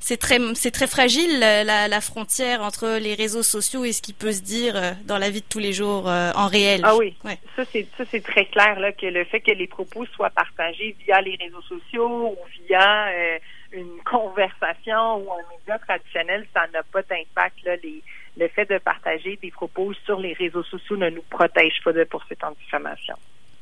c'est 0.00 0.16
très 0.16 0.38
c'est 0.54 0.70
très 0.70 0.86
fragile 0.86 1.40
la, 1.40 1.88
la, 1.88 2.00
frontière 2.00 2.62
entre 2.62 2.98
les 2.98 3.14
réseaux 3.14 3.42
sociaux 3.42 3.84
et 3.84 3.92
ce 3.92 4.00
qui 4.00 4.12
peut 4.12 4.32
se 4.32 4.42
dire 4.42 4.76
euh, 4.76 4.92
dans 5.06 5.18
la 5.18 5.28
vie 5.28 5.40
de 5.40 5.46
tous 5.48 5.58
les 5.58 5.72
jours 5.72 6.08
euh, 6.08 6.30
en 6.36 6.46
réel. 6.46 6.82
Ah 6.84 6.96
oui, 6.96 7.16
ouais. 7.24 7.38
ça 7.56 7.64
c'est 7.72 7.86
ça 7.98 8.04
c'est 8.08 8.22
très 8.22 8.46
clair 8.46 8.78
là 8.78 8.92
que 8.92 9.06
le 9.06 9.24
fait 9.24 9.40
que 9.40 9.50
les 9.50 9.66
propos 9.66 10.06
soient 10.14 10.30
partagés 10.30 10.96
via 11.04 11.20
les 11.20 11.36
réseaux 11.36 11.62
sociaux 11.62 12.28
ou 12.28 12.36
via 12.68 13.08
euh, 13.08 13.38
une 13.72 14.00
conversation 14.04 15.16
ou 15.18 15.32
un 15.32 15.42
média 15.50 15.78
traditionnel, 15.78 16.46
ça 16.54 16.66
n'a 16.72 16.82
pas 16.82 17.02
d'impact. 17.02 17.56
Le 18.36 18.48
fait 18.48 18.66
de 18.66 18.78
partager 18.78 19.38
des 19.42 19.50
propos 19.50 19.92
sur 20.04 20.20
les 20.20 20.32
réseaux 20.32 20.62
sociaux 20.64 20.96
ne 20.96 21.10
nous 21.10 21.24
protège 21.28 21.80
pas 21.84 21.92
de 21.92 22.04
poursuites 22.04 22.44
en 22.44 22.52
diffamation. 22.52 23.16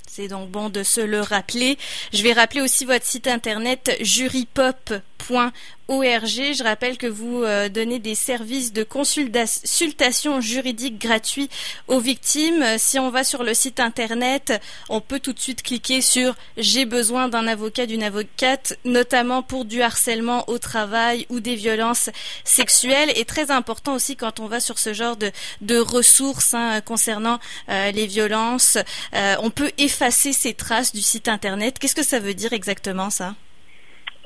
C'est 0.07 0.29
donc 0.29 0.51
bon 0.51 0.69
de 0.69 0.83
se 0.83 1.01
le 1.01 1.21
rappeler. 1.21 1.77
Je 2.13 2.23
vais 2.23 2.33
rappeler 2.33 2.61
aussi 2.61 2.85
votre 2.85 3.05
site 3.05 3.27
internet 3.27 3.97
jurypop.org 4.01 5.53
ORG. 5.89 6.55
Je 6.55 6.65
rappelle 6.65 6.99
que 6.99 7.07
vous 7.07 7.43
euh, 7.43 7.69
donnez 7.69 7.99
des 7.99 8.15
services 8.15 8.73
de 8.73 8.83
consultation 8.83 10.41
juridique 10.41 10.99
gratuits 10.99 11.49
aux 11.89 12.01
victimes. 12.01 12.65
Si 12.79 12.99
on 12.99 13.11
va 13.11 13.25
sur 13.25 13.43
le 13.43 13.55
site 13.55 13.81
internet, 13.81 14.61
on 14.89 15.01
peut 15.01 15.21
tout 15.21 15.33
de 15.33 15.39
suite 15.39 15.63
cliquer 15.63 16.01
sur 16.01 16.35
j'ai 16.57 16.85
besoin 16.85 17.29
d'un 17.29 17.47
avocat, 17.47 17.87
d'une 17.87 18.03
avocate, 18.03 18.79
notamment 18.85 19.43
pour 19.43 19.65
du 19.65 19.83
harcèlement 19.83 20.49
au 20.49 20.59
travail 20.59 21.27
ou 21.29 21.41
des 21.41 21.55
violences 21.55 22.11
sexuelles. 22.45 23.13
Et 23.17 23.25
très 23.25 23.51
important 23.51 23.95
aussi 23.95 24.17
quand 24.17 24.41
on 24.41 24.47
va 24.47 24.61
sur 24.61 24.79
ce 24.79 24.93
genre 24.93 25.17
de, 25.17 25.79
ressources 25.79 26.55
hein, 26.55 26.81
concernant 26.81 27.39
euh, 27.69 27.91
les 27.93 28.07
violences, 28.07 28.79
euh, 29.15 29.37
on 29.41 29.51
peut 29.51 29.71
effacer 29.79 30.33
ces 30.33 30.55
traces 30.55 30.93
du 30.93 31.03
site 31.03 31.29
internet. 31.29 31.79
Qu'est-ce 31.79 31.95
que 31.95 32.03
ça 32.03 32.19
veut 32.19 32.35
dire 32.35 32.53
exactement 32.53 33.11
ça? 33.11 33.35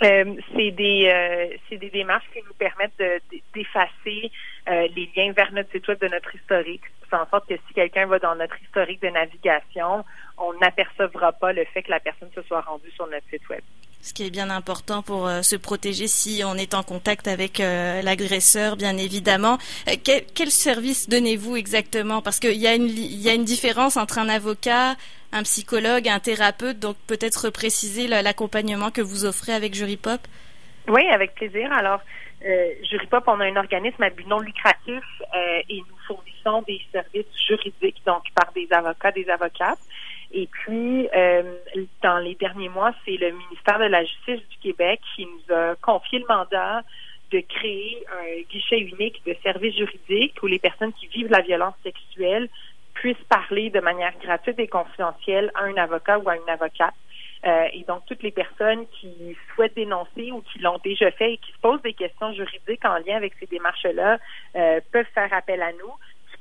Euh, 0.02 0.34
c'est 0.54 0.70
des 0.70 1.08
euh, 1.08 1.56
c'est 1.68 1.76
des 1.76 1.90
démarches 1.90 2.24
qui 2.32 2.40
nous 2.46 2.54
permettent 2.54 3.02
d'effacer 3.54 4.30
euh, 4.68 4.88
les 4.96 5.10
liens 5.14 5.32
vers 5.32 5.52
notre 5.52 5.70
site 5.72 5.86
web 5.88 6.00
de 6.00 6.08
notre 6.08 6.34
historique. 6.34 6.82
C'est 7.08 7.16
en 7.16 7.28
sorte 7.28 7.46
que 7.48 7.54
si 7.68 7.74
quelqu'un 7.74 8.06
va 8.06 8.18
dans 8.18 8.34
notre 8.34 8.56
historique 8.62 9.02
de 9.02 9.08
navigation, 9.08 10.04
on 10.38 10.54
n'apercevra 10.54 11.32
pas 11.32 11.52
le 11.52 11.64
fait 11.66 11.82
que 11.82 11.90
la 11.90 12.00
personne 12.00 12.30
se 12.34 12.40
soit 12.42 12.62
rendue 12.62 12.90
sur 12.92 13.06
notre 13.08 13.28
site 13.28 13.46
web. 13.50 13.60
Ce 14.00 14.14
qui 14.14 14.26
est 14.26 14.30
bien 14.30 14.48
important 14.48 15.02
pour 15.02 15.28
se 15.28 15.56
protéger 15.56 16.06
si 16.06 16.42
on 16.46 16.54
est 16.54 16.72
en 16.72 16.82
contact 16.82 17.28
avec 17.28 17.58
l'agresseur, 17.58 18.76
bien 18.76 18.96
évidemment. 18.96 19.58
Quel, 20.04 20.24
quel, 20.34 20.50
service 20.50 21.10
donnez-vous 21.10 21.56
exactement? 21.56 22.22
Parce 22.22 22.40
qu'il 22.40 22.56
y, 22.56 22.66
a 22.66 22.74
une, 22.74 22.88
il 22.88 23.20
y 23.20 23.28
a 23.28 23.34
une 23.34 23.44
différence 23.44 23.98
entre 23.98 24.18
un 24.18 24.30
avocat 24.30 24.96
un 25.32 25.42
psychologue, 25.42 26.08
un 26.08 26.20
thérapeute, 26.20 26.78
donc 26.78 26.96
peut-être 27.06 27.50
préciser 27.50 28.08
l'accompagnement 28.08 28.90
que 28.90 29.00
vous 29.00 29.24
offrez 29.24 29.52
avec 29.52 29.74
Jurypop. 29.74 30.20
Oui, 30.88 31.06
avec 31.08 31.34
plaisir. 31.34 31.72
Alors, 31.72 32.00
euh, 32.44 32.68
Jurypop, 32.82 33.24
on 33.26 33.40
a 33.40 33.44
un 33.44 33.56
organisme 33.56 34.02
à 34.02 34.10
but 34.10 34.26
non 34.26 34.40
lucratif 34.40 35.04
euh, 35.34 35.60
et 35.68 35.78
nous 35.78 35.96
fournissons 36.06 36.62
des 36.66 36.80
services 36.90 37.26
juridiques, 37.46 38.02
donc 38.06 38.24
par 38.34 38.52
des 38.52 38.66
avocats, 38.72 39.12
des 39.12 39.28
avocates. 39.28 39.78
Et 40.32 40.46
puis, 40.46 41.08
euh, 41.14 41.42
dans 42.02 42.18
les 42.18 42.34
derniers 42.36 42.68
mois, 42.68 42.92
c'est 43.04 43.16
le 43.16 43.32
ministère 43.32 43.78
de 43.78 43.84
la 43.84 44.04
Justice 44.04 44.40
du 44.48 44.56
Québec 44.62 45.00
qui 45.14 45.26
nous 45.26 45.54
a 45.54 45.74
confié 45.76 46.20
le 46.20 46.26
mandat 46.28 46.82
de 47.30 47.40
créer 47.40 48.02
un 48.12 48.42
guichet 48.50 48.78
unique 48.78 49.22
de 49.24 49.36
services 49.42 49.76
juridiques 49.76 50.42
où 50.42 50.46
les 50.46 50.58
personnes 50.58 50.92
qui 50.92 51.06
vivent 51.08 51.30
la 51.30 51.42
violence 51.42 51.74
sexuelle 51.82 52.48
puissent 53.00 53.26
parler 53.30 53.70
de 53.70 53.80
manière 53.80 54.12
gratuite 54.22 54.58
et 54.58 54.68
confidentielle 54.68 55.50
à 55.54 55.62
un 55.64 55.76
avocat 55.76 56.18
ou 56.18 56.28
à 56.28 56.36
une 56.36 56.48
avocate. 56.48 56.94
Euh, 57.46 57.64
et 57.72 57.82
donc, 57.84 58.04
toutes 58.04 58.22
les 58.22 58.30
personnes 58.30 58.86
qui 58.88 59.34
souhaitent 59.54 59.74
dénoncer 59.74 60.30
ou 60.30 60.42
qui 60.42 60.58
l'ont 60.58 60.78
déjà 60.84 61.10
fait 61.10 61.32
et 61.32 61.38
qui 61.38 61.50
se 61.50 61.58
posent 61.60 61.80
des 61.80 61.94
questions 61.94 62.30
juridiques 62.34 62.84
en 62.84 62.98
lien 62.98 63.16
avec 63.16 63.32
ces 63.40 63.46
démarches-là 63.46 64.18
euh, 64.56 64.80
peuvent 64.92 65.06
faire 65.14 65.32
appel 65.32 65.62
à 65.62 65.72
nous. 65.72 65.92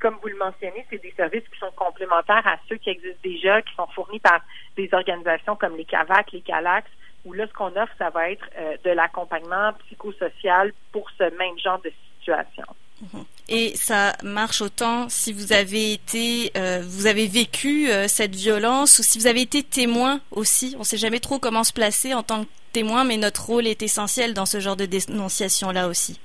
comme 0.01 0.18
vous 0.22 0.28
le 0.28 0.38
mentionnez, 0.38 0.86
c'est 0.89 1.01
des 1.01 1.12
services 1.12 1.48
qui 1.51 1.60
sont 1.60 1.72
complémentaires 1.75 2.46
à 2.46 2.58
ceux 2.68 2.75
qui 2.75 2.89
existent 2.89 3.22
déjà, 3.24 3.62
qui 3.62 3.74
sont 3.75 3.88
fournis 3.88 4.20
par 4.20 4.42
des 4.75 4.89
organisations 4.94 5.56
comme 5.56 5.78
les 5.78 5.86
CAVAC, 5.86 6.34
les 6.34 6.42
CALAX, 6.42 6.89
où 7.24 7.32
là, 7.32 7.48
ce 7.48 7.54
qu'on 7.54 7.75
offre, 7.78 7.94
ça 7.98 8.10
va 8.10 8.32
être 8.32 8.50
euh, 8.58 8.75
de 8.84 8.92
l'accompagnement 8.92 9.72
psychosocial 9.86 10.74
pour 10.92 11.10
ce 11.12 11.24
même 11.38 11.58
genre 11.58 11.80
de 11.80 11.92
situation. 12.20 12.66
Mhm. 13.01 13.25
Et 13.48 13.75
ça 13.75 14.13
marche 14.24 14.62
autant 14.62 15.10
si 15.10 15.34
vous 15.34 15.53
avez 15.53 15.94
été, 15.94 16.51
euh, 16.56 16.82
vous 16.86 17.08
avez 17.08 17.27
vécu 17.27 17.89
euh, 17.89 18.08
cette 18.08 18.36
violence 18.36 19.00
ou 19.00 19.03
si 19.03 19.18
vous 19.18 19.27
avez 19.27 19.41
été 19.41 19.63
témoin 19.63 20.22
aussi. 20.32 20.74
On 20.75 20.79
ne 20.79 20.84
sait 20.84 20.98
jamais 20.98 21.20
trop 21.20 21.39
comment 21.39 21.63
se 21.63 21.74
placer 21.74 22.13
en 22.13 22.24
tant 22.24 22.44
que 22.44 22.50
témoin, 22.74 23.03
mais 23.03 23.18
notre 23.18 23.46
rôle 23.46 23.68
est 23.68 23.82
essentiel 23.82 24.34
dans 24.34 24.46
ce 24.46 24.60
genre 24.60 24.75
de 24.75 24.86
dénonciation-là 24.86 25.88
aussi. 25.88 26.20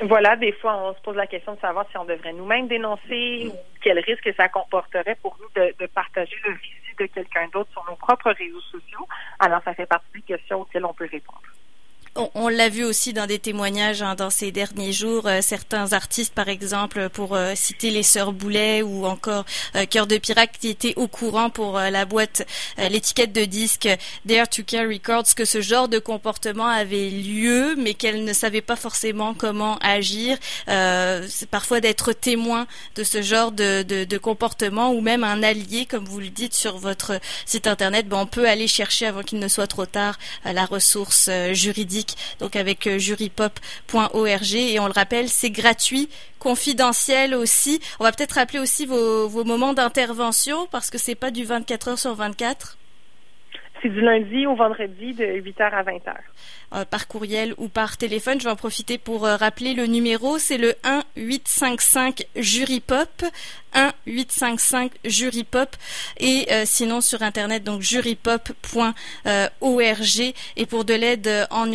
Voilà, 0.00 0.36
des 0.36 0.52
fois, 0.52 0.76
on 0.76 0.94
se 0.94 1.00
pose 1.00 1.16
la 1.16 1.26
question 1.26 1.54
de 1.54 1.60
savoir 1.60 1.86
si 1.90 1.96
on 1.96 2.04
devrait 2.04 2.32
nous-mêmes 2.32 2.66
dénoncer 2.66 3.46
ou 3.46 3.52
quel 3.80 4.00
risque 4.00 4.28
ça 4.36 4.48
comporterait 4.48 5.16
pour 5.22 5.36
nous 5.40 5.62
de, 5.62 5.86
partager 5.86 6.36
le 6.44 6.52
récit 6.52 6.96
de 6.98 7.06
quelqu'un 7.06 7.48
d'autre 7.52 7.70
sur 7.70 7.84
nos 7.88 7.96
propres 7.96 8.32
réseaux 8.32 8.60
sociaux. 8.60 9.06
Alors, 9.38 9.60
ça 9.64 9.74
fait 9.74 9.86
partie 9.86 10.10
des 10.14 10.22
questions 10.22 10.62
auxquelles 10.62 10.84
on 10.84 10.92
peut 10.92 11.08
répondre. 11.10 11.40
On, 12.16 12.46
l'a 12.46 12.68
vu 12.68 12.84
aussi 12.84 13.12
dans 13.12 13.26
des 13.26 13.40
témoignages 13.40 14.00
hein, 14.00 14.14
dans 14.14 14.30
ces 14.30 14.52
derniers 14.52 14.92
jours. 14.92 15.26
Euh, 15.26 15.40
certains 15.42 15.92
artistes, 15.92 16.32
par 16.32 16.48
exemple, 16.48 17.08
pour 17.08 17.34
euh, 17.34 17.54
citer 17.56 17.90
les 17.90 18.04
Sœurs 18.04 18.32
Boulet 18.32 18.82
ou 18.82 19.04
encore 19.04 19.44
euh, 19.74 19.84
Cœur 19.84 20.06
de 20.06 20.16
Pirate, 20.18 20.50
qui 20.60 20.68
étaient 20.68 20.94
au 20.94 21.08
courant 21.08 21.50
pour 21.50 21.76
la 21.76 22.04
boîte, 22.04 22.46
l'étiquette 22.78 23.32
de 23.32 23.44
disque 23.44 23.88
Dare 24.26 24.48
to 24.48 24.62
Care 24.62 24.86
Records, 24.86 25.34
que 25.34 25.44
ce 25.44 25.60
genre 25.60 25.88
de 25.88 25.98
comportement 25.98 26.68
avait 26.68 27.10
lieu, 27.10 27.74
mais 27.76 27.94
qu'elles 27.94 28.22
ne 28.22 28.32
savaient 28.32 28.60
pas 28.60 28.76
forcément 28.76 29.34
comment 29.34 29.76
agir. 29.78 30.38
C'est 30.66 31.48
parfois 31.50 31.80
d'être 31.80 32.12
témoin 32.12 32.66
de 32.94 33.02
ce 33.02 33.22
genre 33.22 33.50
de, 33.50 34.16
comportement 34.18 34.92
ou 34.92 35.00
même 35.00 35.24
un 35.24 35.42
allié, 35.42 35.86
comme 35.86 36.04
vous 36.04 36.20
le 36.20 36.28
dites 36.28 36.54
sur 36.54 36.78
votre 36.78 37.18
site 37.44 37.66
internet. 37.66 38.08
Ben, 38.08 38.18
on 38.18 38.26
peut 38.26 38.48
aller 38.48 38.68
chercher 38.68 39.06
avant 39.06 39.22
qu'il 39.22 39.38
ne 39.38 39.48
soit 39.48 39.66
trop 39.66 39.86
tard 39.86 40.18
la 40.44 40.64
ressource 40.64 41.28
juridique 41.52 42.03
donc 42.40 42.56
avec 42.56 42.86
euh, 42.86 42.98
jurypop.org 42.98 44.54
et 44.54 44.80
on 44.80 44.86
le 44.86 44.92
rappelle, 44.92 45.28
c'est 45.28 45.50
gratuit, 45.50 46.08
confidentiel 46.38 47.34
aussi. 47.34 47.80
On 48.00 48.04
va 48.04 48.12
peut-être 48.12 48.32
rappeler 48.32 48.58
aussi 48.58 48.86
vos, 48.86 49.28
vos 49.28 49.44
moments 49.44 49.74
d'intervention 49.74 50.66
parce 50.70 50.90
que 50.90 50.98
c'est 50.98 51.14
pas 51.14 51.30
du 51.30 51.44
24 51.44 51.88
heures 51.88 51.98
sur 51.98 52.14
24. 52.14 52.78
C'est 53.84 53.90
du 53.90 54.00
lundi 54.00 54.46
au 54.46 54.54
vendredi 54.54 55.12
de 55.12 55.24
8h 55.24 55.70
à 55.70 55.82
20h. 55.82 56.14
Euh, 56.74 56.84
par 56.86 57.06
courriel 57.06 57.52
ou 57.58 57.68
par 57.68 57.98
téléphone. 57.98 58.40
Je 58.40 58.44
vais 58.44 58.50
en 58.50 58.56
profiter 58.56 58.96
pour 58.96 59.26
euh, 59.26 59.36
rappeler 59.36 59.74
le 59.74 59.84
numéro. 59.84 60.38
C'est 60.38 60.56
le 60.56 60.74
1 60.84 61.02
855 61.16 62.26
Jurypop. 62.34 63.22
1 63.22 63.28
855 64.06 64.92
Jurypop. 65.04 65.76
Et 66.18 66.46
euh, 66.50 66.64
sinon 66.66 67.00
sur 67.00 67.22
Internet, 67.22 67.64
donc 67.64 67.82
jurypop.org. 67.82 68.94
Et 70.56 70.66
pour 70.66 70.84
de 70.84 70.94
l'aide 70.94 71.46
en, 71.50 71.68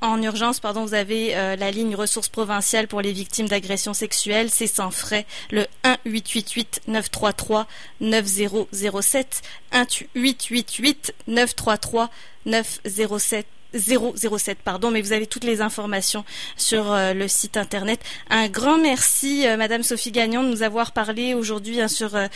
en, 0.00 0.22
urgence, 0.22 0.60
pardon, 0.60 0.84
vous 0.84 0.94
avez 0.94 1.34
la 1.34 1.70
ligne 1.70 1.94
ressources 1.94 2.28
provinciales 2.28 2.88
pour 2.88 3.00
les 3.00 3.12
victimes 3.12 3.48
d'agressions 3.48 3.94
sexuelles. 3.94 4.50
C'est 4.50 4.66
sans 4.66 4.90
frais. 4.90 5.26
Le 5.50 5.66
1 5.84 5.96
888 6.04 6.82
933 6.88 7.66
9007. 8.00 9.42
1 9.72 9.86
888 10.14 11.14
933 11.26 12.10
907 12.46 13.46
007 13.78 14.58
pardon, 14.58 14.90
mais 14.90 15.02
vous 15.02 15.12
avez 15.12 15.26
toutes 15.26 15.44
les 15.44 15.60
informations 15.60 16.24
sur 16.56 16.92
euh, 16.92 17.12
le 17.12 17.28
site 17.28 17.56
internet. 17.56 18.00
Un 18.30 18.48
grand 18.48 18.78
merci 18.78 19.46
euh, 19.46 19.56
Madame 19.56 19.82
Sophie 19.82 20.12
Gagnon 20.12 20.42
de 20.42 20.48
nous 20.48 20.62
avoir 20.62 20.92
parlé 20.92 21.34
aujourd'hui 21.34 21.80
hein, 21.80 21.88
sur 21.88 22.16
euh, 22.16 22.26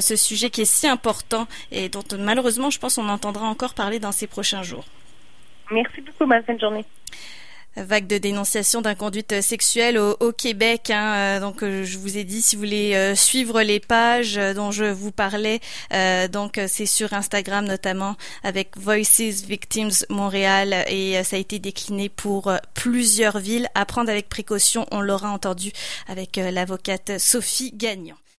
ce 0.00 0.16
sujet 0.16 0.50
qui 0.50 0.62
est 0.62 0.70
si 0.70 0.86
important 0.86 1.46
et 1.72 1.88
dont 1.88 2.04
malheureusement 2.18 2.70
je 2.70 2.78
pense 2.78 2.98
on 2.98 3.08
entendra 3.08 3.46
encore 3.46 3.74
parler 3.74 3.98
dans 3.98 4.12
ces 4.12 4.26
prochains 4.26 4.62
jours. 4.62 4.84
Merci 5.70 6.00
beaucoup, 6.00 6.26
bonne 6.26 6.60
journée 6.60 6.84
vague 7.76 8.06
de 8.06 8.18
dénonciation 8.18 8.80
d'inconduite 8.82 9.40
sexuelle 9.40 9.98
au, 9.98 10.32
Québec. 10.32 10.90
Hein. 10.90 11.14
Euh, 11.14 11.40
donc, 11.40 11.62
euh, 11.62 11.84
je 11.84 11.98
vous 11.98 12.16
ai 12.16 12.24
dit, 12.24 12.42
si 12.42 12.56
vous 12.56 12.62
voulez 12.62 12.94
euh, 12.94 13.14
suivre 13.14 13.62
les 13.62 13.80
pages 13.80 14.34
dont 14.54 14.70
je 14.70 14.84
vous 14.84 15.12
parlais, 15.12 15.60
donc 16.32 16.60
c'est 16.68 16.86
sur 16.86 17.12
Instagram 17.12 17.64
notamment 17.64 18.16
avec 18.42 18.76
Voices 18.76 19.44
Victims 19.46 20.04
Montréal 20.08 20.84
et 20.88 21.22
ça 21.24 21.36
a 21.36 21.38
été 21.38 21.58
décliné 21.58 22.08
pour 22.08 22.52
plusieurs 22.74 23.38
villes. 23.38 23.68
À 23.74 23.84
prendre 23.84 24.10
avec 24.10 24.28
précaution, 24.28 24.86
on 24.90 25.00
l'aura 25.00 25.30
entendu 25.30 25.72
avec 26.08 26.36
l'avocate 26.36 27.18
Sophie 27.18 27.72
Gagnon. 27.74 28.20